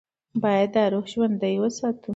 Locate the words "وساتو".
1.59-2.09